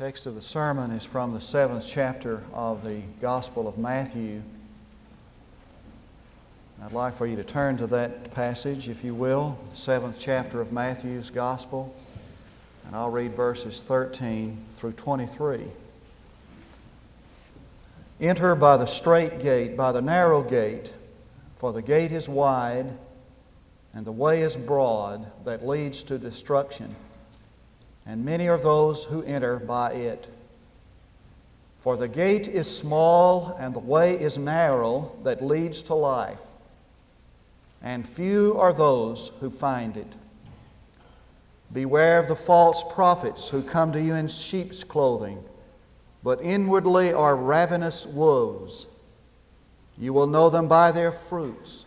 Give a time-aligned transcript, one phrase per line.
[0.00, 4.40] text of the sermon is from the seventh chapter of the Gospel of Matthew.
[6.82, 10.72] I'd like for you to turn to that passage, if you will, seventh chapter of
[10.72, 11.94] Matthew's Gospel,
[12.86, 15.66] and I'll read verses 13 through 23.
[18.22, 20.94] Enter by the straight gate, by the narrow gate,
[21.58, 22.86] for the gate is wide
[23.92, 26.96] and the way is broad that leads to destruction
[28.06, 30.28] and many are those who enter by it.
[31.80, 36.42] For the gate is small and the way is narrow that leads to life,
[37.82, 40.12] and few are those who find it.
[41.72, 45.42] Beware of the false prophets who come to you in sheep's clothing,
[46.22, 48.86] but inwardly are ravenous wolves.
[49.96, 51.86] You will know them by their fruits.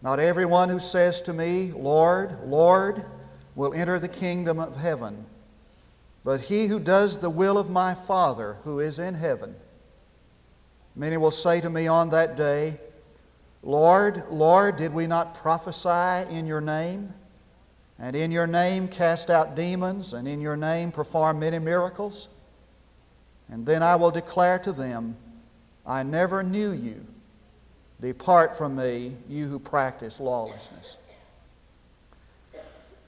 [0.00, 3.04] Not everyone who says to me, Lord, Lord,
[3.54, 5.24] will enter the kingdom of heaven,
[6.24, 9.54] but he who does the will of my Father who is in heaven.
[10.94, 12.78] Many will say to me on that day,
[13.62, 17.12] Lord, Lord, did we not prophesy in your name?
[17.98, 22.28] And in your name cast out demons, and in your name perform many miracles?
[23.48, 25.16] And then I will declare to them,
[25.84, 27.04] I never knew you.
[28.00, 30.98] Depart from me, you who practice lawlessness.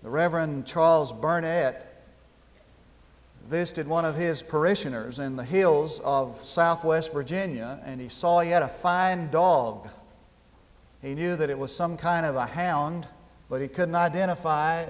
[0.03, 1.87] The Reverend Charles Burnett
[3.49, 8.51] visited one of his parishioners in the hills of southwest Virginia, and he saw he
[8.51, 9.89] had a fine dog.
[11.03, 13.07] He knew that it was some kind of a hound,
[13.49, 14.87] but he couldn't identify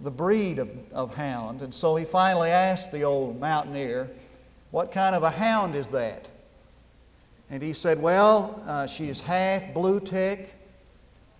[0.00, 1.60] the breed of, of hound.
[1.62, 4.08] And so he finally asked the old mountaineer,
[4.70, 6.28] What kind of a hound is that?
[7.50, 10.54] And he said, Well, uh, she is half blue tick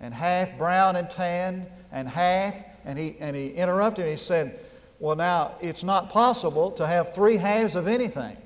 [0.01, 2.55] and half brown and tan and half.
[2.85, 4.61] And he, and he interrupted and he said,
[4.99, 8.37] Well, now, it's not possible to have three halves of anything.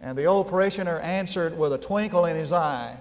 [0.00, 2.96] And the old parishioner answered with a twinkle in his eye,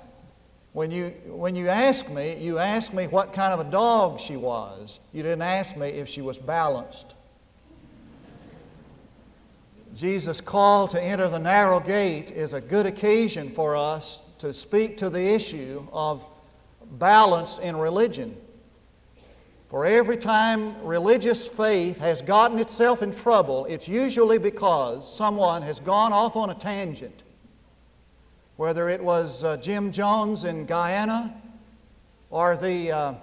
[0.73, 4.37] when you, when you asked me, you asked me what kind of a dog she
[4.37, 5.01] was.
[5.11, 7.15] You didn't ask me if she was balanced.
[9.95, 14.97] Jesus' call to enter the narrow gate is a good occasion for us to speak
[14.97, 16.25] to the issue of
[16.93, 18.35] balance in religion.
[19.69, 25.79] For every time religious faith has gotten itself in trouble, it's usually because someone has
[25.79, 27.23] gone off on a tangent.
[28.57, 31.33] Whether it was uh, Jim Jones in Guyana
[32.29, 33.13] or the uh,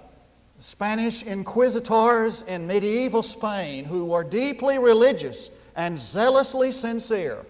[0.59, 7.45] Spanish inquisitors in medieval Spain who were deeply religious and zealously sincere,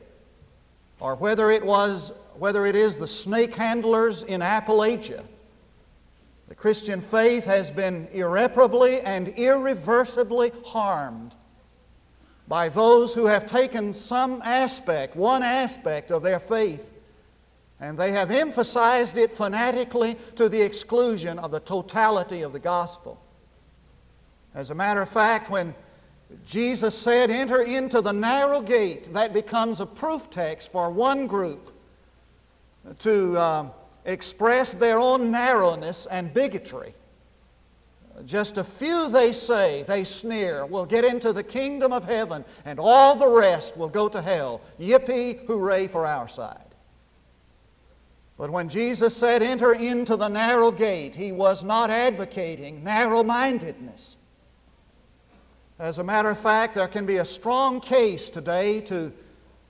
[0.99, 5.23] or whether it was whether it is the snake handlers in Appalachia,
[6.47, 11.35] the Christian faith has been irreparably and irreversibly harmed
[12.47, 16.87] by those who have taken some aspect, one aspect of their faith,
[17.79, 23.19] and they have emphasized it fanatically to the exclusion of the totality of the gospel.
[24.53, 25.73] As a matter of fact, when
[26.45, 29.11] Jesus said, Enter into the narrow gate.
[29.13, 31.71] That becomes a proof text for one group
[32.99, 33.69] to uh,
[34.05, 36.93] express their own narrowness and bigotry.
[38.25, 42.77] Just a few, they say, they sneer, will get into the kingdom of heaven, and
[42.77, 44.61] all the rest will go to hell.
[44.79, 46.65] Yippee, hooray for our side.
[48.37, 54.17] But when Jesus said, Enter into the narrow gate, he was not advocating narrow mindedness.
[55.79, 59.13] As a matter of fact, there can be a strong case today to,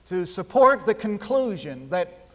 [0.06, 2.26] to support the conclusion that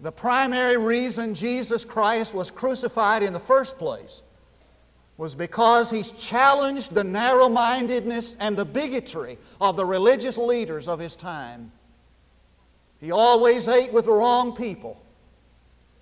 [0.00, 4.22] the primary reason Jesus Christ was crucified in the first place
[5.16, 10.98] was because he challenged the narrow mindedness and the bigotry of the religious leaders of
[10.98, 11.72] his time.
[13.00, 15.00] He always ate with the wrong people.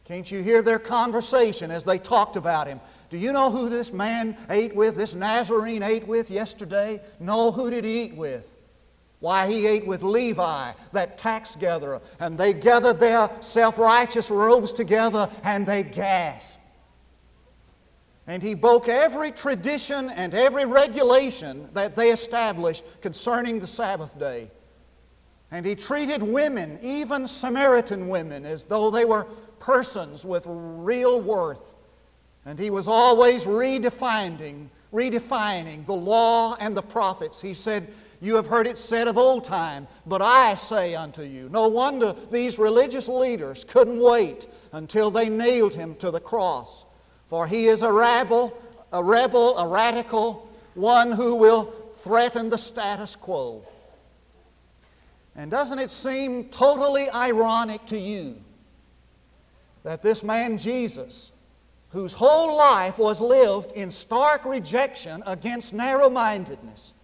[0.04, 2.80] Can't you hear their conversation as they talked about him?
[3.10, 7.00] Do you know who this man ate with, this Nazarene ate with yesterday?
[7.20, 8.56] No, who did he eat with?
[9.20, 14.72] Why, he ate with Levi, that tax gatherer, and they gathered their self righteous robes
[14.72, 16.60] together and they gasped.
[18.28, 24.50] And he broke every tradition and every regulation that they established concerning the Sabbath day.
[25.50, 29.24] And he treated women, even Samaritan women, as though they were
[29.58, 31.74] persons with real worth.
[32.48, 37.42] And he was always redefining, redefining the law and the prophets.
[37.42, 37.92] He said,
[38.22, 41.50] You have heard it said of old time, but I say unto you.
[41.50, 46.86] No wonder these religious leaders couldn't wait until they nailed him to the cross.
[47.28, 48.56] For he is a rebel,
[48.94, 51.64] a rebel, a radical, one who will
[51.98, 53.62] threaten the status quo.
[55.36, 58.36] And doesn't it seem totally ironic to you
[59.82, 61.32] that this man Jesus,
[61.90, 66.94] whose whole life was lived in stark rejection against narrow mindedness,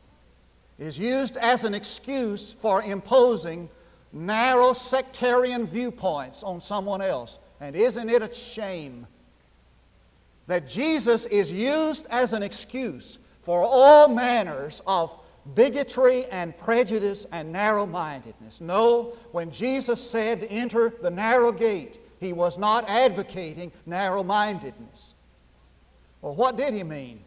[0.78, 3.68] is used as an excuse for imposing
[4.12, 7.38] narrow sectarian viewpoints on someone else?
[7.60, 9.06] And isn't it a shame
[10.46, 15.18] that Jesus is used as an excuse for all manners of
[15.54, 18.60] bigotry and prejudice and narrow mindedness.
[18.60, 25.14] No, when Jesus said, Enter the narrow gate, he was not advocating narrow mindedness.
[26.22, 27.20] Well, what did he mean?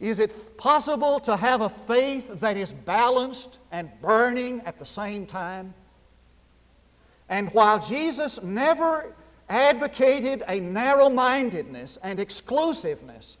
[0.00, 5.26] Is it possible to have a faith that is balanced and burning at the same
[5.26, 5.74] time?
[7.28, 9.12] And while Jesus never
[9.48, 13.38] advocated a narrow mindedness and exclusiveness,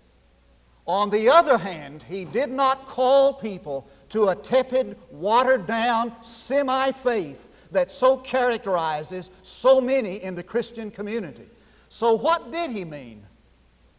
[0.86, 6.90] on the other hand, he did not call people to a tepid, watered down semi
[6.92, 11.46] faith that so characterizes so many in the Christian community.
[11.88, 13.22] So, what did he mean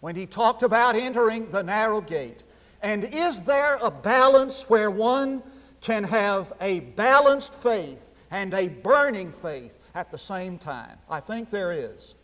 [0.02, 2.44] when he talked about entering the narrow gate?
[2.82, 5.44] And is there a balance where one
[5.82, 10.98] can have a balanced faith and a burning faith at the same time?
[11.10, 12.16] I think there is.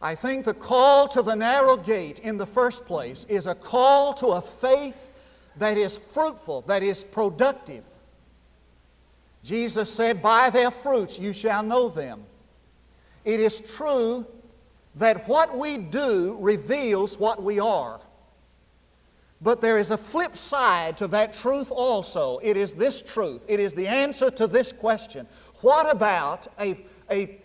[0.00, 4.12] I think the call to the narrow gate in the first place is a call
[4.14, 4.96] to a faith
[5.58, 7.84] that is fruitful, that is productive.
[9.42, 12.24] Jesus said, By their fruits you shall know them.
[13.24, 14.26] It is true
[14.96, 18.00] that what we do reveals what we are.
[19.40, 22.38] But there is a flip side to that truth also.
[22.42, 23.44] It is this truth.
[23.48, 25.26] It is the answer to this question.
[25.60, 26.78] What about a,
[27.10, 27.42] a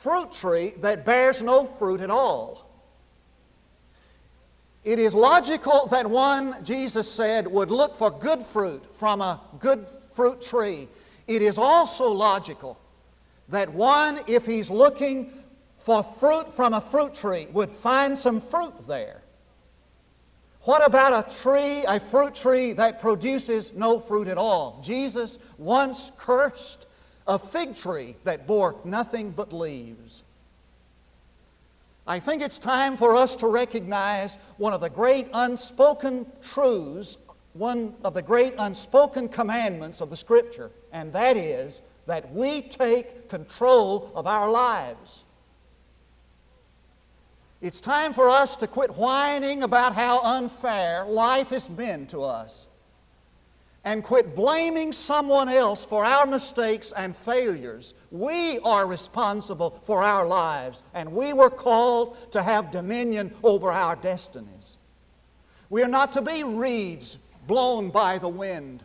[0.00, 2.66] fruit tree that bears no fruit at all.
[4.82, 9.86] It is logical that one, Jesus said, would look for good fruit from a good
[9.86, 10.88] fruit tree.
[11.30, 12.76] It is also logical
[13.50, 15.30] that one, if he's looking
[15.76, 19.22] for fruit from a fruit tree, would find some fruit there.
[20.62, 24.80] What about a tree, a fruit tree that produces no fruit at all?
[24.82, 26.88] Jesus once cursed
[27.28, 30.24] a fig tree that bore nothing but leaves.
[32.08, 37.18] I think it's time for us to recognize one of the great unspoken truths,
[37.52, 43.28] one of the great unspoken commandments of the Scripture, and that is that we take
[43.28, 45.24] control of our lives.
[47.60, 52.68] It's time for us to quit whining about how unfair life has been to us
[53.84, 57.94] and quit blaming someone else for our mistakes and failures.
[58.10, 63.96] We are responsible for our lives, and we were called to have dominion over our
[63.96, 64.78] destinies.
[65.70, 68.82] We are not to be reeds blown by the wind.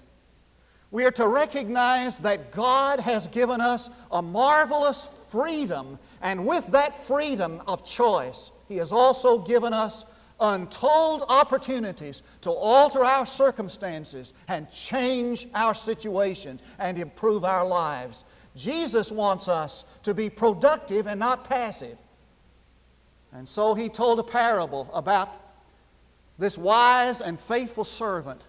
[0.95, 7.05] We are to recognize that God has given us a marvelous freedom, and with that
[7.05, 10.05] freedom of choice, He has also given us
[10.39, 18.23] untold opportunities to alter our circumstances and change our situations and improve our lives.
[18.55, 21.97] Jesus wants us to be productive and not passive.
[23.33, 25.27] And so he told a parable about
[26.39, 28.43] this wise and faithful servant.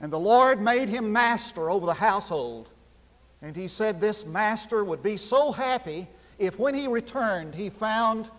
[0.00, 2.68] And the Lord made him master over the household.
[3.42, 6.08] And he said this master would be so happy
[6.38, 8.30] if when he returned he found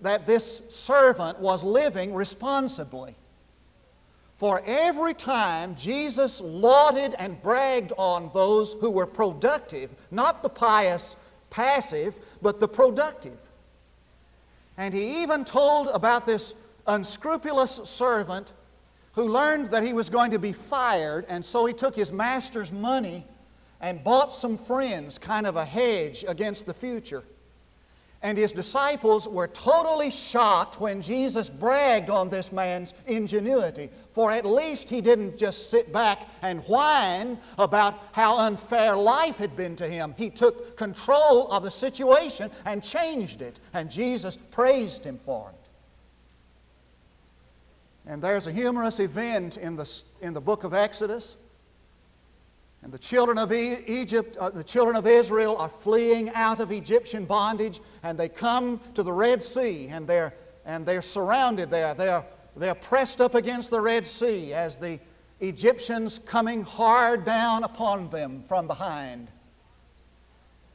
[0.00, 3.16] that this servant was living responsibly.
[4.36, 11.16] For every time Jesus lauded and bragged on those who were productive, not the pious,
[11.50, 13.38] passive, but the productive.
[14.76, 16.54] And he even told about this
[16.86, 18.52] unscrupulous servant
[19.14, 22.72] who learned that he was going to be fired, and so he took his master's
[22.72, 23.26] money
[23.80, 27.22] and bought some friends, kind of a hedge against the future.
[28.22, 33.90] And his disciples were totally shocked when Jesus bragged on this man's ingenuity.
[34.12, 39.54] For at least he didn't just sit back and whine about how unfair life had
[39.54, 40.14] been to him.
[40.16, 43.60] He took control of the situation and changed it.
[43.74, 45.63] And Jesus praised him for it.
[48.06, 51.36] And there's a humorous event in the, in the book of Exodus.
[52.82, 57.24] And the children of Egypt, uh, the children of Israel are fleeing out of Egyptian
[57.24, 60.34] bondage, and they come to the Red Sea, and they're,
[60.66, 61.94] and they're surrounded there.
[61.94, 62.24] They're,
[62.56, 65.00] they're pressed up against the Red Sea as the
[65.40, 69.30] Egyptians coming hard down upon them from behind.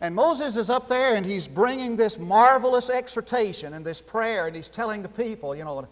[0.02, 4.56] And Moses is up there and he's bringing this marvelous exhortation and this prayer, and
[4.56, 5.88] he's telling the people, you know,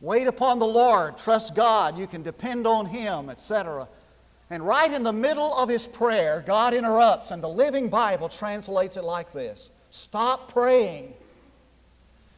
[0.00, 3.88] wait upon the Lord, trust God, you can depend on Him, etc.
[4.50, 8.96] And right in the middle of his prayer, God interrupts, and the Living Bible translates
[8.96, 11.14] it like this Stop praying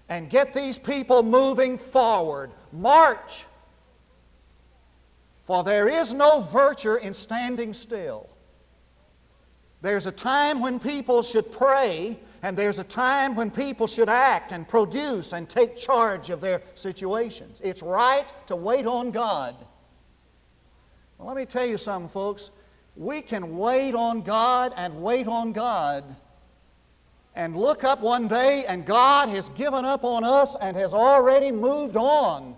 [0.09, 2.51] and get these people moving forward.
[2.71, 3.45] March.
[5.45, 8.29] For there is no virtue in standing still.
[9.83, 14.53] There's a time when people should pray, and there's a time when people should act
[14.53, 17.61] and produce and take charge of their situations.
[17.63, 19.57] It's right to wait on God.
[21.19, 22.53] Well, let me tell you something, folks.
[22.95, 26.05] We can wait on God and wait on God
[27.35, 31.51] and look up one day and God has given up on us and has already
[31.51, 32.57] moved on.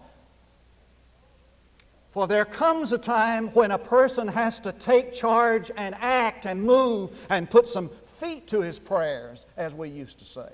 [2.14, 6.62] For there comes a time when a person has to take charge and act and
[6.62, 10.48] move and put some feet to his prayers, as we used to say.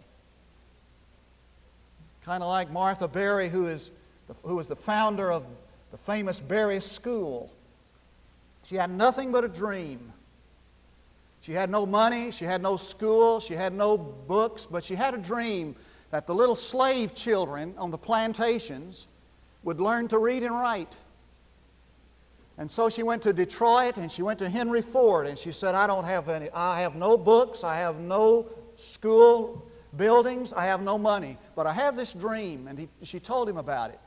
[2.24, 3.90] Kind of like Martha Berry, who, is
[4.26, 5.44] the, who was the founder of
[5.90, 7.52] the famous Berry School.
[8.62, 10.14] She had nothing but a dream.
[11.42, 15.12] She had no money, she had no school, she had no books, but she had
[15.12, 15.76] a dream
[16.10, 19.08] that the little slave children on the plantations
[19.62, 20.96] would learn to read and write.
[22.60, 25.74] And so she went to Detroit and she went to Henry Ford and she said,
[25.74, 30.82] I don't have any, I have no books, I have no school buildings, I have
[30.82, 32.68] no money, but I have this dream.
[32.68, 33.98] And he, she told him about it.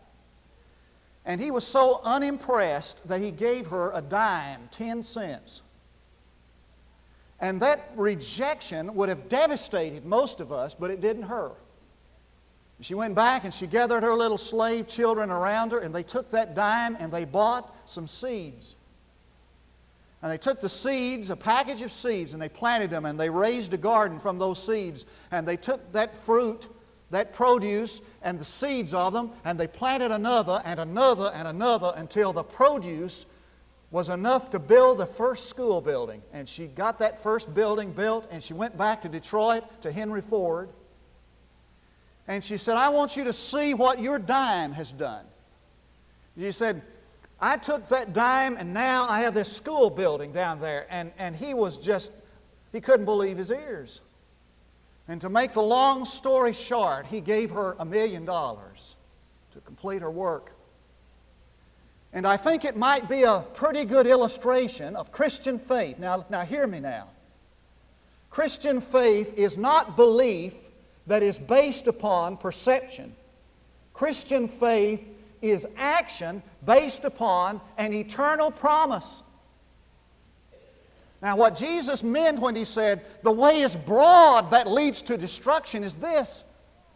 [1.26, 5.64] And he was so unimpressed that he gave her a dime, 10 cents.
[7.40, 11.54] And that rejection would have devastated most of us, but it didn't her.
[12.82, 16.30] She went back and she gathered her little slave children around her, and they took
[16.32, 18.76] that dime and they bought some seeds.
[20.22, 23.30] And they took the seeds, a package of seeds, and they planted them and they
[23.30, 25.06] raised a garden from those seeds.
[25.32, 26.70] And they took that fruit,
[27.12, 31.94] that produce, and the seeds of them, and they planted another and another and another
[31.96, 33.26] until the produce
[33.92, 36.22] was enough to build the first school building.
[36.34, 40.22] And she got that first building built, and she went back to Detroit to Henry
[40.22, 40.70] Ford
[42.28, 45.26] and she said, I want you to see what your dime has done.
[46.38, 46.82] She said,
[47.40, 50.88] I took that dime and now I have this school building down there.
[50.90, 52.12] And, and he was just,
[52.72, 54.02] he couldn't believe his ears.
[55.10, 58.96] And to make the long story short, he gave her a million dollars
[59.52, 60.52] to complete her work.
[62.14, 66.00] And I think it might be a pretty good illustration of Christian faith.
[66.00, 67.10] Now, now hear me now.
[68.30, 70.54] Christian faith is not belief
[71.08, 73.16] that is based upon perception.
[73.94, 75.04] Christian faith
[75.42, 79.24] is action based upon an eternal promise.
[81.22, 85.84] Now, what Jesus meant when he said, the way is broad that leads to destruction,
[85.84, 86.44] is this.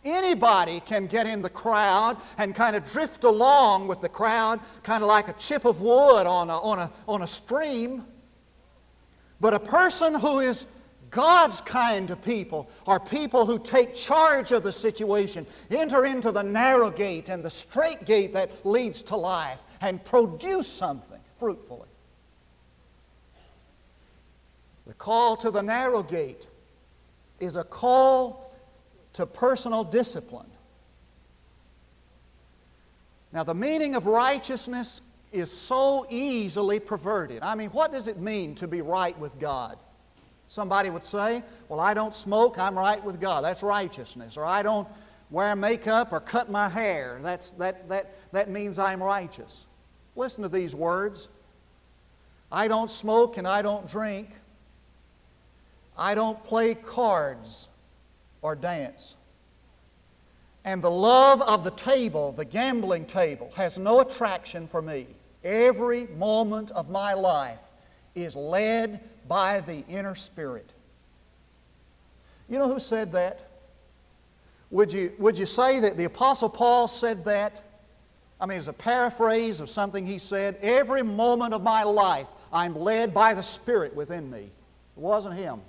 [0.03, 5.03] Anybody can get in the crowd and kind of drift along with the crowd, kind
[5.03, 8.05] of like a chip of wood on a, on a, on a stream.
[9.39, 10.65] But a person who is
[11.09, 16.43] God's kind of people are people who take charge of the situation, enter into the
[16.43, 21.87] narrow gate and the straight gate that leads to life, and produce something fruitfully.
[24.85, 26.47] The call to the narrow gate
[27.39, 28.51] is a call
[29.13, 30.49] to personal discipline.
[33.33, 37.43] Now, the meaning of righteousness is so easily perverted.
[37.43, 39.77] I mean, what does it mean to be right with God?
[40.47, 43.43] Somebody would say, Well, I don't smoke, I'm right with God.
[43.43, 44.37] That's righteousness.
[44.37, 44.87] Or I don't
[45.29, 47.19] wear makeup or cut my hair.
[47.21, 49.67] That's, that, that, that means I'm righteous.
[50.15, 51.29] Listen to these words
[52.51, 54.29] I don't smoke and I don't drink.
[55.97, 57.67] I don't play cards
[58.41, 59.17] or dance.
[60.63, 65.07] And the love of the table, the gambling table, has no attraction for me.
[65.43, 67.59] Every moment of my life
[68.15, 70.73] is led by the inner spirit.
[72.49, 73.49] You know who said that?
[74.71, 77.63] Would you, would you say that the Apostle Paul said that?
[78.39, 80.57] I mean, it's a paraphrase of something he said.
[80.61, 84.39] Every moment of my life, I'm led by the Spirit within me.
[84.39, 85.61] It wasn't him.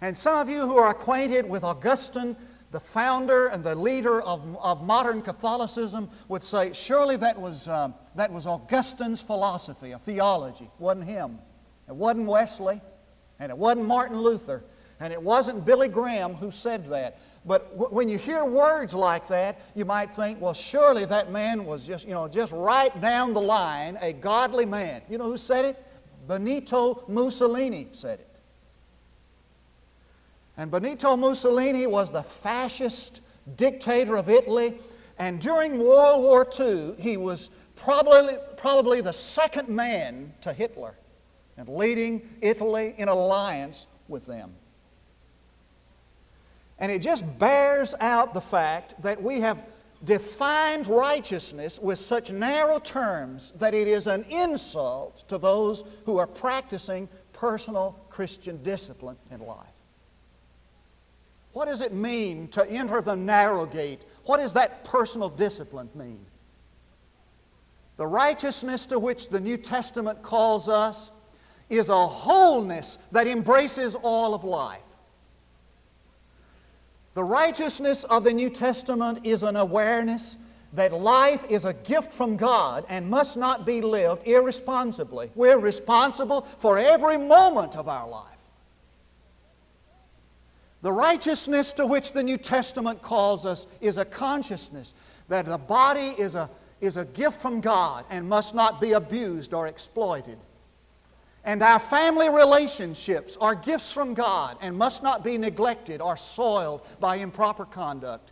[0.00, 2.36] And some of you who are acquainted with Augustine,
[2.70, 7.94] the founder and the leader of, of modern Catholicism would say, surely that was, um,
[8.16, 10.64] that was Augustine's philosophy, a theology.
[10.64, 11.38] It wasn't him.
[11.92, 12.80] It wasn't Wesley,
[13.38, 14.64] and it wasn't Martin Luther,
[14.98, 17.18] and it wasn't Billy Graham who said that.
[17.44, 21.66] But w- when you hear words like that, you might think, well, surely that man
[21.66, 25.02] was just, you know, just right down the line, a godly man.
[25.10, 25.84] You know who said it?
[26.26, 28.36] Benito Mussolini said it.
[30.56, 33.20] And Benito Mussolini was the fascist
[33.56, 34.78] dictator of Italy.
[35.18, 40.94] And during World War II, he was probably, probably the second man to Hitler
[41.56, 44.52] and leading Italy in alliance with them.
[46.78, 49.64] And it just bears out the fact that we have
[50.04, 56.26] defined righteousness with such narrow terms that it is an insult to those who are
[56.26, 59.66] practicing personal Christian discipline in life.
[61.52, 64.04] What does it mean to enter the narrow gate?
[64.24, 66.24] What does that personal discipline mean?
[67.96, 71.10] The righteousness to which the New Testament calls us
[71.72, 74.82] is a wholeness that embraces all of life.
[77.14, 80.36] The righteousness of the New Testament is an awareness
[80.74, 85.30] that life is a gift from God and must not be lived irresponsibly.
[85.34, 88.28] We're responsible for every moment of our life.
[90.82, 94.94] The righteousness to which the New Testament calls us is a consciousness
[95.28, 96.50] that the body is a,
[96.82, 100.38] is a gift from God and must not be abused or exploited.
[101.44, 106.86] And our family relationships are gifts from God and must not be neglected or soiled
[107.00, 108.30] by improper conduct.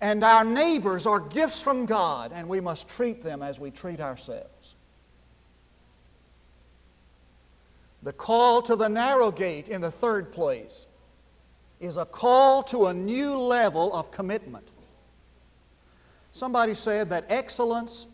[0.00, 4.00] And our neighbors are gifts from God and we must treat them as we treat
[4.00, 4.74] ourselves.
[8.02, 10.86] The call to the narrow gate in the third place
[11.80, 14.66] is a call to a new level of commitment.
[16.32, 18.06] Somebody said that excellence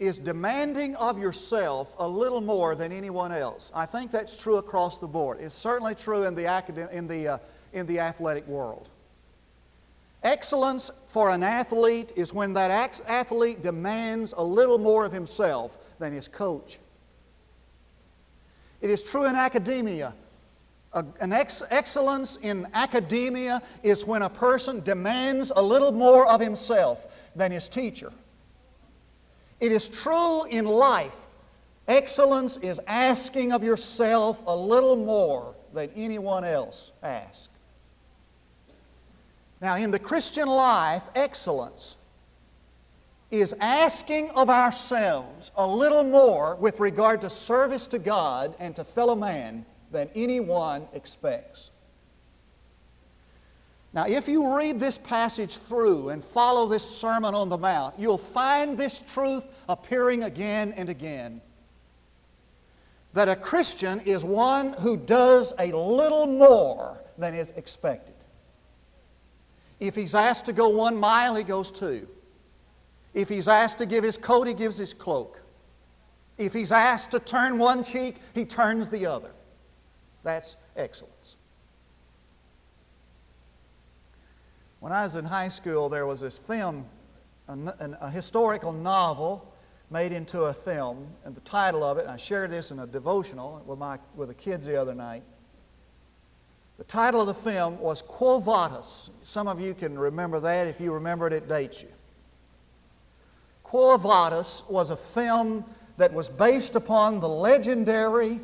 [0.00, 3.70] is demanding of yourself a little more than anyone else.
[3.74, 5.38] I think that's true across the board.
[5.40, 7.38] It's certainly true in the, academic, in the, uh,
[7.72, 8.88] in the athletic world.
[10.22, 16.12] Excellence for an athlete is when that athlete demands a little more of himself than
[16.12, 16.78] his coach.
[18.80, 20.14] It is true in academia
[20.92, 27.06] an ex- excellence in academia is when a person demands a little more of himself
[27.36, 28.12] than his teacher.
[29.60, 31.16] It is true in life.
[31.86, 37.48] Excellence is asking of yourself a little more than anyone else asks.
[39.60, 41.96] Now, in the Christian life, excellence
[43.30, 48.84] is asking of ourselves a little more with regard to service to God and to
[48.84, 51.70] fellow man than anyone expects.
[53.92, 58.18] Now, if you read this passage through and follow this Sermon on the Mount, you'll
[58.18, 61.40] find this truth appearing again and again.
[63.14, 68.14] That a Christian is one who does a little more than is expected.
[69.80, 72.06] If he's asked to go one mile, he goes two.
[73.12, 75.42] If he's asked to give his coat, he gives his cloak.
[76.38, 79.32] If he's asked to turn one cheek, he turns the other.
[80.22, 81.36] That's excellence.
[84.80, 86.86] When I was in high school, there was this film,
[87.48, 87.56] a,
[88.00, 89.46] a, historical novel
[89.90, 93.62] made into a film, and the title of it, I shared this in a devotional
[93.66, 95.22] with, my, with the kids the other night.
[96.78, 99.10] The title of the film was Quo Vadis.
[99.22, 100.66] Some of you can remember that.
[100.66, 101.90] If you remember it, it dates you.
[103.62, 105.62] Quo Vadis was a film
[105.98, 108.40] that was based upon the legendary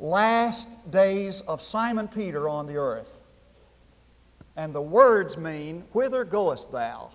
[0.00, 3.20] last days of Simon Peter on the earth.
[4.58, 7.12] And the words mean, Whither goest thou?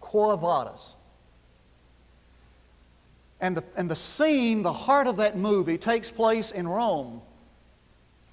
[0.00, 0.96] Quo vadis?
[3.42, 7.20] And the, and the scene, the heart of that movie, takes place in Rome,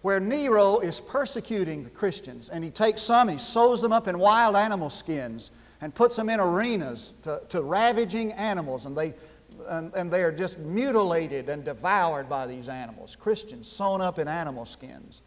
[0.01, 2.47] where Nero is persecuting the Christians.
[2.47, 6.29] And he takes some, he sews them up in wild animal skins, and puts them
[6.29, 8.85] in arenas to, to ravaging animals.
[8.85, 9.13] And they
[9.67, 13.15] and, and they are just mutilated and devoured by these animals.
[13.15, 15.21] Christians sewn up in animal skins.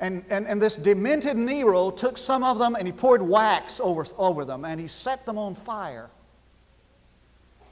[0.00, 4.04] And, and, and this demented Nero took some of them and he poured wax over,
[4.18, 6.10] over them and he set them on fire.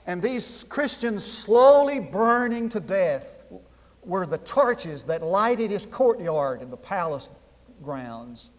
[0.07, 3.39] And these Christians slowly burning to death
[4.05, 7.29] were the torches that lighted his courtyard in the palace
[7.83, 8.51] grounds.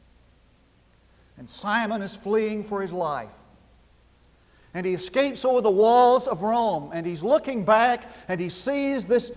[1.38, 3.32] And Simon is fleeing for his life
[4.74, 9.06] and he escapes over the walls of Rome and he's looking back and he sees
[9.06, 9.32] this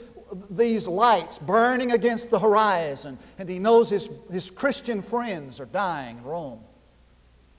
[0.50, 6.18] these lights burning against the horizon, and he knows his, his Christian friends are dying
[6.18, 6.60] in Rome.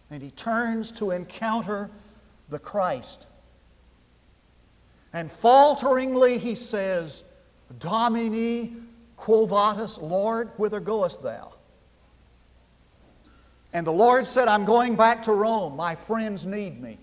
[0.10, 1.90] And he turns to encounter
[2.50, 3.28] the Christ.
[5.14, 7.24] And falteringly he says,
[7.80, 8.76] Domini
[9.16, 11.54] quo vadis, Lord, whither goest thou?
[13.74, 15.76] And the Lord said, I'm going back to Rome.
[15.76, 16.98] My friends need me.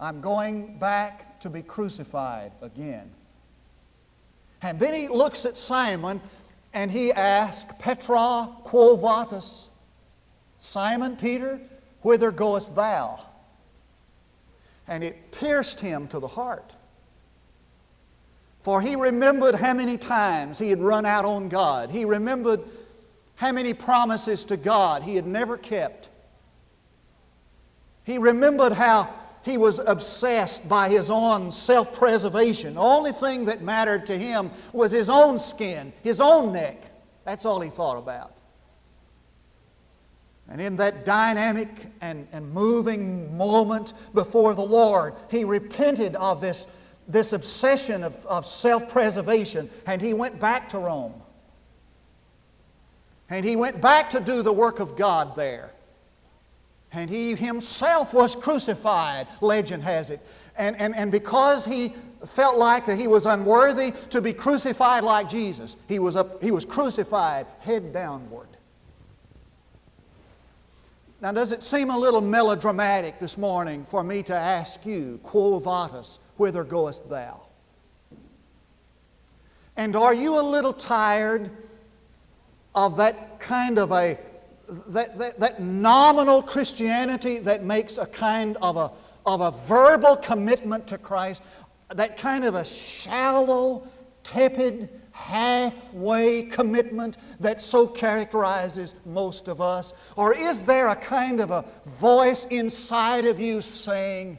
[0.00, 3.10] I'm going back to be crucified again.
[4.62, 6.20] And then he looks at Simon
[6.72, 9.68] and he asks, Petra quo vadis?
[10.58, 11.60] Simon Peter,
[12.02, 13.20] whither goest thou?
[14.86, 16.72] And it pierced him to the heart.
[18.60, 21.90] For he remembered how many times he had run out on God.
[21.90, 22.60] He remembered
[23.34, 26.08] how many promises to God he had never kept.
[28.04, 29.12] He remembered how
[29.44, 32.74] he was obsessed by his own self preservation.
[32.74, 36.84] The only thing that mattered to him was his own skin, his own neck.
[37.24, 38.36] That's all he thought about.
[40.48, 46.66] And in that dynamic and, and moving moment before the Lord, he repented of this,
[47.08, 51.14] this obsession of, of self preservation and he went back to Rome.
[53.30, 55.70] And he went back to do the work of God there.
[56.92, 60.20] And he himself was crucified, legend has it.
[60.56, 61.94] And, and, and because he
[62.26, 66.50] felt like that he was unworthy to be crucified like Jesus, he was, up, he
[66.50, 68.48] was crucified head downward.
[71.22, 75.60] Now, does it seem a little melodramatic this morning for me to ask you, Quo
[75.60, 77.40] vadis, whither goest thou?
[79.76, 81.48] And are you a little tired
[82.74, 84.18] of that kind of a
[84.88, 88.90] that, that, that nominal Christianity that makes a kind of a,
[89.26, 91.42] of a verbal commitment to Christ,
[91.90, 93.86] that kind of a shallow,
[94.24, 99.92] tepid, halfway commitment that so characterizes most of us?
[100.16, 104.38] Or is there a kind of a voice inside of you saying,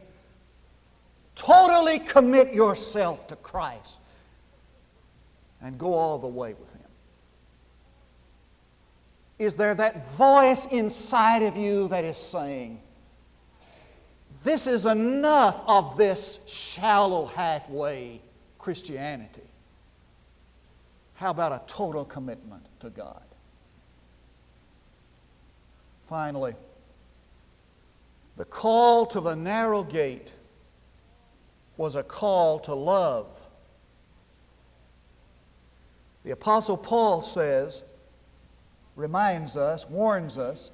[1.36, 4.00] totally commit yourself to Christ
[5.62, 6.72] and go all the way with?
[9.43, 12.79] Is there that voice inside of you that is saying,
[14.43, 18.21] This is enough of this shallow halfway
[18.58, 19.41] Christianity?
[21.15, 23.23] How about a total commitment to God?
[26.08, 26.56] Finally,
[28.36, 30.32] the call to the narrow gate
[31.77, 33.27] was a call to love.
[36.23, 37.84] The Apostle Paul says,
[38.95, 40.71] reminds us, warns us,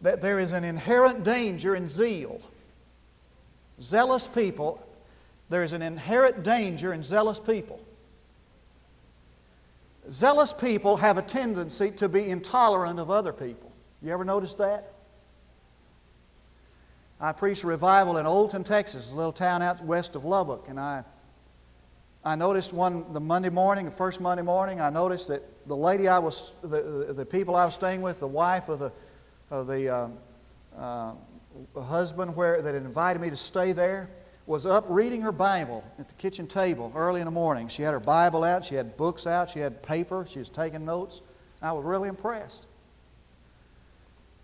[0.00, 2.40] that there is an inherent danger in zeal.
[3.80, 4.82] Zealous people,
[5.48, 7.80] there is an inherent danger in zealous people.
[10.10, 13.72] Zealous people have a tendency to be intolerant of other people.
[14.02, 14.92] You ever notice that?
[17.20, 20.78] I preached a revival in Olton, Texas, a little town out west of Lubbock, and
[20.78, 21.02] I
[22.26, 26.08] I noticed one the Monday morning, the first Monday morning, I noticed that the lady
[26.08, 28.90] I was, the, the, the people I was staying with, the wife of the,
[29.48, 30.18] of the um,
[30.76, 31.12] uh,
[31.80, 34.10] husband where, that invited me to stay there,
[34.46, 37.68] was up reading her Bible at the kitchen table early in the morning.
[37.68, 40.84] She had her Bible out, she had books out, she had paper, she was taking
[40.84, 41.22] notes.
[41.62, 42.66] I was really impressed.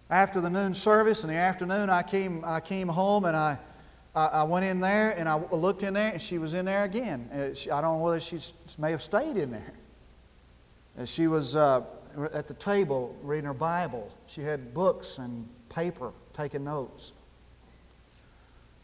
[0.08, 3.58] After the noon service in the afternoon, I came, I came home and I
[4.14, 6.84] I, I went in there and I looked in there and she was in there
[6.84, 7.28] again.
[7.32, 8.38] Uh, she, I don't know whether she
[8.78, 9.72] may have stayed in there.
[10.96, 11.82] And she was uh,
[12.32, 14.12] at the table reading her Bible.
[14.26, 17.12] She had books and paper taking notes.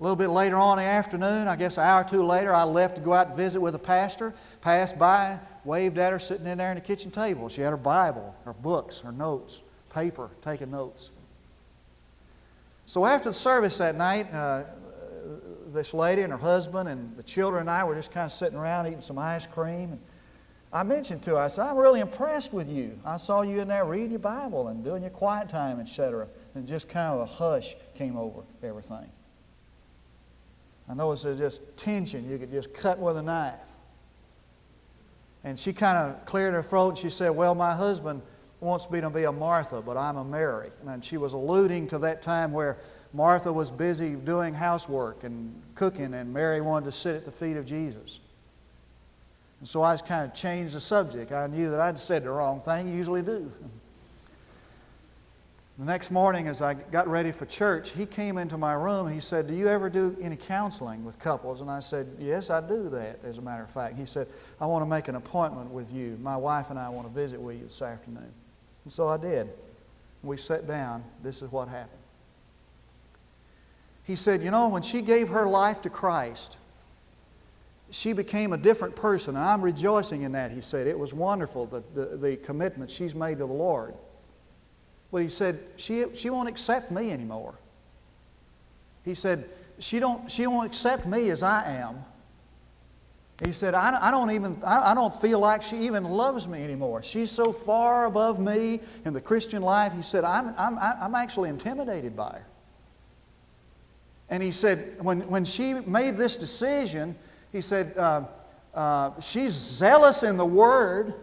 [0.01, 2.55] A little bit later on in the afternoon, I guess an hour or two later,
[2.55, 4.33] I left to go out and visit with a pastor.
[4.61, 7.49] Passed by, waved at her sitting in there in the kitchen table.
[7.49, 9.61] She had her Bible, her books, her notes,
[9.93, 11.11] paper, taking notes.
[12.87, 14.65] So after the service that night, uh,
[15.73, 18.59] this lady and her husband and the children and I were just kind of sitting
[18.59, 19.93] around eating some ice cream.
[19.93, 20.01] And
[20.73, 22.99] I mentioned to her, I said, I'm really impressed with you.
[23.05, 26.29] I saw you in there reading your Bible and doing your quiet time, etc.
[26.55, 29.11] And just kind of a hush came over everything.
[30.89, 33.55] I know it's just tension you could just cut with a knife.
[35.45, 38.23] And she kind of cleared her throat and she said, Well, my husband
[38.61, 40.71] wants me to be a Martha, but I'm a Mary.
[40.87, 42.79] And she was alluding to that time where
[43.13, 47.57] Martha was busy doing housework and cooking, and Mary wanted to sit at the feet
[47.57, 48.21] of Jesus.
[49.61, 51.33] And so I just kind of changed the subject.
[51.33, 53.51] I knew that I'd said the wrong thing, usually do.
[55.79, 59.09] The next morning, as I got ready for church, he came into my room.
[59.09, 61.61] He said, Do you ever do any counseling with couples?
[61.61, 63.97] And I said, Yes, I do that, as a matter of fact.
[63.97, 64.27] He said,
[64.61, 66.19] I want to make an appointment with you.
[66.21, 68.33] My wife and I want to visit with you this afternoon.
[68.85, 69.51] And so I did.
[70.25, 71.05] We sat down.
[71.23, 72.03] This is what happened.
[74.09, 76.57] He said, You know, when she gave her life to Christ,
[77.91, 79.37] she became a different person.
[79.37, 80.87] And I'm rejoicing in that, he said.
[80.87, 83.95] It was wonderful, the, the, the commitment she's made to the Lord.
[85.13, 87.55] But he said, she, she won't accept me anymore.
[89.05, 89.45] He said,
[89.79, 92.03] she, don't, she won't accept me as I am.
[93.45, 96.65] He said, I, I don't even, I, I don't feel like she even loves me
[96.65, 97.03] anymore.
[97.03, 99.93] She's so far above me in the Christian life.
[99.93, 102.47] He said, I'm, I'm, I'm actually intimidated by her.
[104.31, 107.17] And he said, when, when she made this decision,
[107.53, 108.25] he said, uh,
[108.75, 111.15] uh, she's zealous in the Word,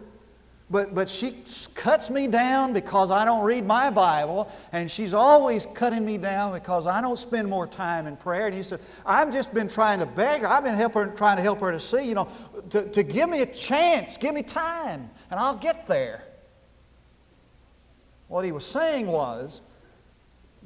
[0.68, 1.36] but, but she
[1.74, 6.52] cuts me down because I don't read my Bible, and she's always cutting me down
[6.52, 8.46] because I don't spend more time in prayer.
[8.46, 10.48] And he said, I've just been trying to beg her.
[10.48, 12.28] I've been help her, trying to help her to see, you know,
[12.70, 16.24] to, to give me a chance, give me time, and I'll get there.
[18.26, 19.60] What he was saying was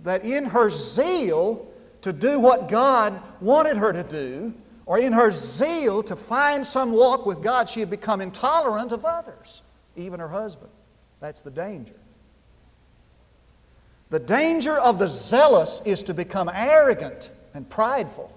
[0.02, 1.69] that in her zeal
[2.02, 4.54] to do what God wanted her to do,
[4.86, 9.04] or in her zeal to find some walk with God, she had become intolerant of
[9.04, 9.62] others
[9.96, 10.70] even her husband.
[11.20, 11.94] That's the danger.
[14.10, 18.36] The danger of the zealous is to become arrogant and prideful.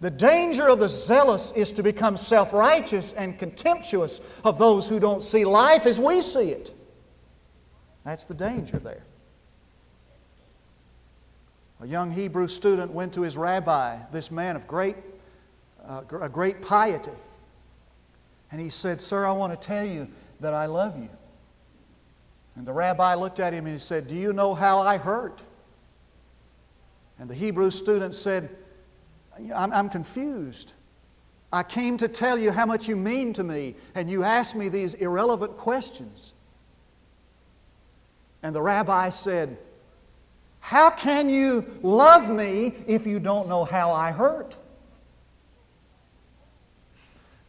[0.00, 5.00] The danger of the zealous is to become self righteous and contemptuous of those who
[5.00, 6.72] don't see life as we see it.
[8.04, 9.02] That's the danger there.
[11.80, 14.96] A young Hebrew student went to his rabbi, this man of great,
[15.86, 17.12] uh, a great piety.
[18.50, 20.08] And he said, Sir, I want to tell you
[20.40, 21.08] that I love you.
[22.56, 25.40] And the rabbi looked at him and he said, Do you know how I hurt?
[27.20, 28.48] And the Hebrew student said,
[29.54, 30.72] I'm, I'm confused.
[31.52, 34.68] I came to tell you how much you mean to me, and you ask me
[34.68, 36.32] these irrelevant questions.
[38.42, 39.56] And the rabbi said,
[40.60, 44.56] How can you love me if you don't know how I hurt?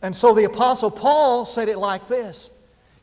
[0.02, 2.50] And so the Apostle Paul said it like this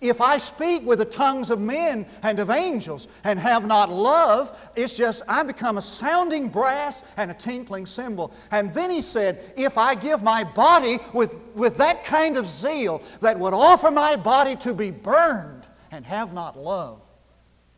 [0.00, 4.58] If I speak with the tongues of men and of angels and have not love,
[4.76, 8.32] it's just I become a sounding brass and a tinkling cymbal.
[8.50, 13.02] And then he said, If I give my body with, with that kind of zeal
[13.20, 17.05] that would offer my body to be burned and have not love,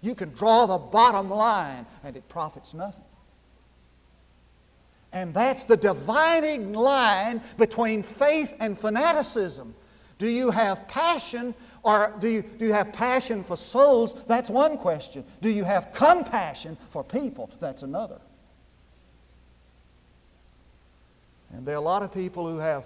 [0.00, 3.04] you can draw the bottom line and it profits nothing.
[5.12, 9.74] And that's the dividing line between faith and fanaticism.
[10.18, 14.14] Do you have passion or do you, do you have passion for souls?
[14.26, 15.24] That's one question.
[15.40, 17.50] Do you have compassion for people?
[17.60, 18.20] That's another.
[21.52, 22.84] And there are a lot of people who have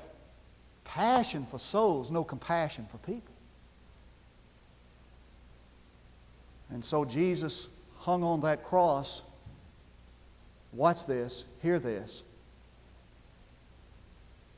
[0.85, 3.32] passion for souls, no compassion for people.
[6.73, 9.23] And so Jesus hung on that cross
[10.73, 12.23] Watch this, hear this.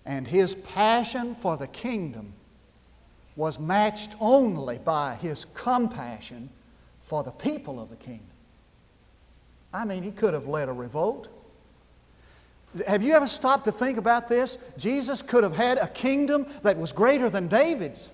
[0.07, 2.33] And his passion for the kingdom
[3.37, 6.49] was matched only by his compassion
[7.01, 8.27] for the people of the kingdom.
[9.73, 11.29] I mean, he could have led a revolt.
[12.87, 14.59] Have you ever stopped to think about this?
[14.79, 18.13] Jesus could have had a kingdom that was greater than David's.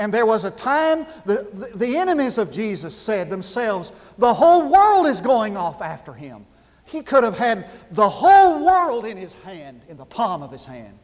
[0.00, 5.06] And there was a time the, the, enemies of Jesus said themselves, the whole world
[5.06, 6.46] is going off after him.
[6.86, 10.64] He could have had the whole world in his hand, in the palm of his
[10.64, 10.98] hand.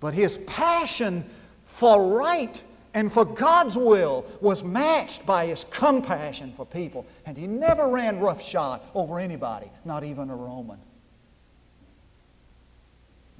[0.00, 1.26] But his passion
[1.66, 2.60] for right
[2.94, 7.04] and for God's will was matched by his compassion for people.
[7.26, 10.78] And he never ran roughshod over anybody, not even a Roman.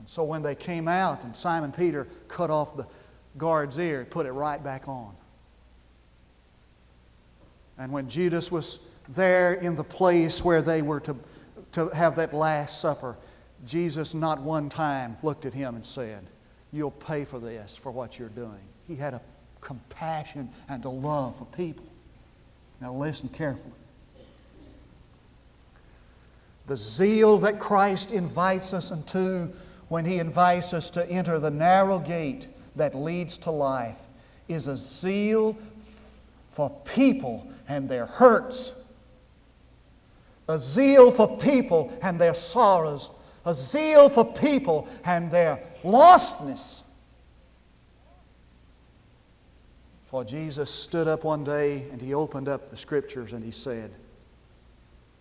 [0.02, 2.84] And so when they came out and Simon Peter cut off the
[3.38, 5.14] guard's ear, and put it right back on.
[7.78, 11.14] And when Judas was there in the place where they were to,
[11.70, 13.16] to have that Last Supper,
[13.64, 16.24] Jesus not one time looked at him and said,
[16.72, 18.58] You'll pay for this, for what you're doing.
[18.88, 19.20] He had a
[19.60, 21.86] compassion and a love for people.
[22.80, 23.70] Now listen carefully.
[26.66, 29.52] The zeal that Christ invites us into
[29.92, 33.98] when he invites us to enter the narrow gate that leads to life
[34.48, 35.54] is a zeal
[36.50, 38.72] for people and their hurts,
[40.48, 43.10] a zeal for people and their sorrows,
[43.44, 46.84] a zeal for people and their lostness.
[50.06, 53.90] For Jesus stood up one day and he opened up the scriptures and he said,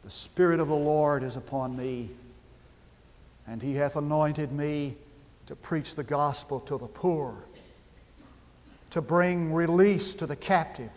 [0.05, 2.09] The Spirit of the Lord is upon me,
[3.51, 4.95] and he hath anointed me
[5.45, 7.35] to preach the gospel to the poor,
[8.91, 10.89] to bring release to the captive,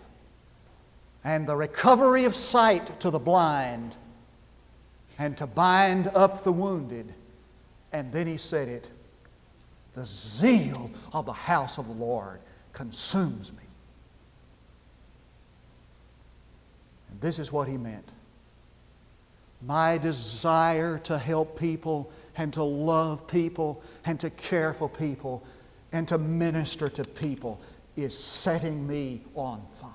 [1.24, 3.96] and the recovery of sight to the blind,
[5.18, 7.12] and to bind up the wounded.
[7.92, 8.88] And then he said it
[9.94, 12.38] The zeal of the house of the Lord
[12.72, 13.64] consumes me.
[17.10, 18.08] And this is what he meant.
[19.60, 25.42] My desire to help people and to love people and to care for people
[25.92, 27.60] and to minister to people
[27.96, 29.90] is setting me on fire.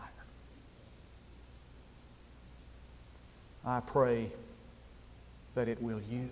[3.66, 4.32] I pray
[5.56, 6.30] that it will you.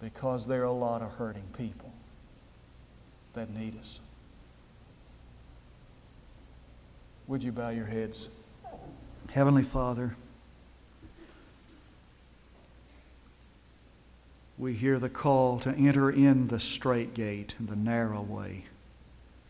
[0.00, 1.92] Because there are a lot of hurting people
[3.34, 4.00] that need us.
[7.26, 8.28] Would you bow your heads?
[9.30, 10.16] Heavenly Father,
[14.58, 18.64] we hear the call to enter in the straight gate, and the narrow way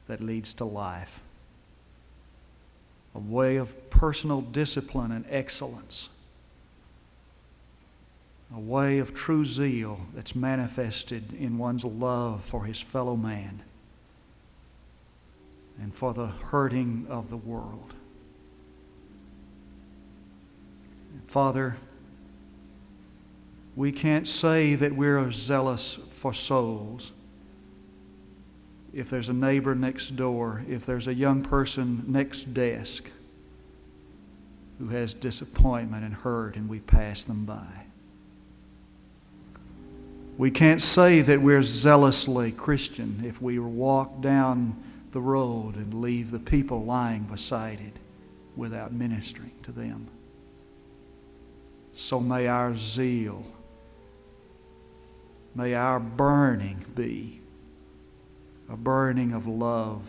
[0.06, 1.20] that leads to life,
[3.14, 6.10] a way of personal discipline and excellence,
[8.54, 13.62] a way of true zeal that's manifested in one's love for his fellow man
[15.80, 17.94] and for the hurting of the world.
[21.26, 21.76] Father,
[23.78, 27.12] we can't say that we're zealous for souls
[28.92, 33.04] if there's a neighbor next door, if there's a young person next desk
[34.80, 37.84] who has disappointment and hurt and we pass them by.
[40.38, 44.74] We can't say that we're zealously Christian if we walk down
[45.12, 47.96] the road and leave the people lying beside it
[48.56, 50.08] without ministering to them.
[51.94, 53.46] So may our zeal,
[55.58, 57.40] may our burning be
[58.70, 60.02] a burning of love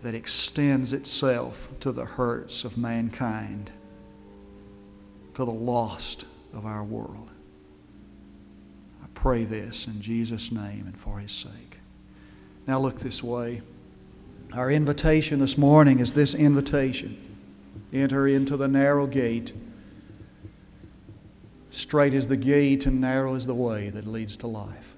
[0.00, 3.68] that extends itself to the hurts of mankind,
[5.34, 7.28] to the lost of our world.
[9.02, 11.78] I pray this in Jesus' name and for his sake.
[12.68, 13.60] Now look this way.
[14.52, 17.24] Our invitation this morning is this invitation
[17.92, 19.52] enter into the narrow gate.
[21.78, 24.96] Straight is the gate and narrow is the way that leads to life.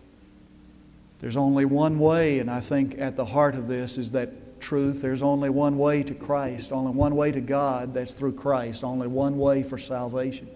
[1.21, 5.03] There's only one way, and I think at the heart of this is that truth.
[5.03, 9.09] There's only one way to Christ, only one way to God, that's through Christ, only
[9.09, 10.49] one way for salvation,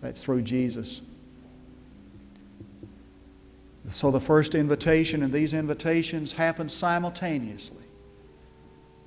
[0.00, 1.00] that's through Jesus.
[3.90, 7.84] So the first invitation and these invitations happen simultaneously.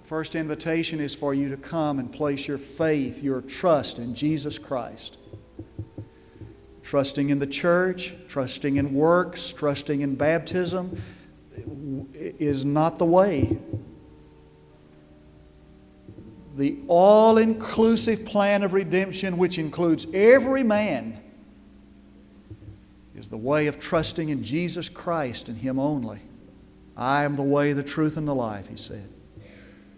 [0.01, 4.13] The first invitation is for you to come and place your faith, your trust in
[4.13, 5.17] Jesus Christ.
[6.91, 11.01] Trusting in the church, trusting in works, trusting in baptism
[12.13, 13.57] is not the way.
[16.57, 21.17] The all inclusive plan of redemption, which includes every man
[23.15, 26.19] is the way of trusting in Jesus Christ and Him only.
[26.97, 29.07] I am the way, the truth, and the life, He said.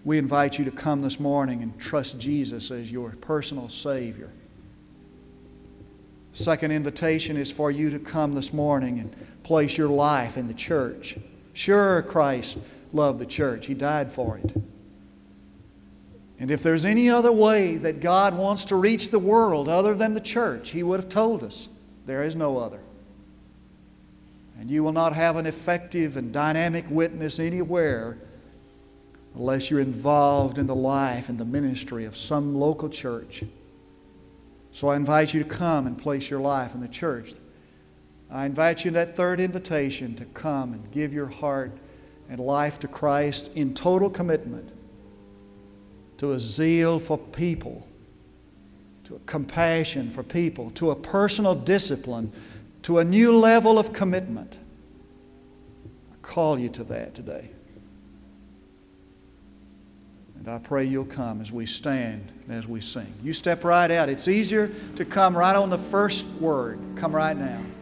[0.06, 4.29] We invite you to come this morning and trust Jesus as your personal Savior.
[6.34, 10.54] Second invitation is for you to come this morning and place your life in the
[10.54, 11.17] church.
[11.54, 12.58] Sure, Christ
[12.91, 14.56] loved the church, He died for it.
[16.39, 20.13] And if there's any other way that God wants to reach the world other than
[20.13, 21.69] the church, He would have told us.
[22.06, 22.80] There is no other.
[24.60, 28.17] And you will not have an effective and dynamic witness anywhere
[29.36, 33.43] unless you're involved in the life and the ministry of some local church.
[34.73, 37.33] So I invite you to come and place your life in the church.
[38.29, 41.71] I invite you in that third invitation to come and give your heart
[42.29, 44.69] and life to Christ in total commitment
[46.17, 47.88] to a zeal for people,
[49.03, 52.31] to a compassion for people, to a personal discipline
[52.83, 54.57] to a new level of commitment.
[56.12, 57.49] I call you to that today.
[60.46, 63.14] And I pray you'll come as we stand and as we sing.
[63.24, 64.10] You step right out.
[64.10, 66.80] It's easier to come right on the first word.
[66.98, 67.64] Come right now.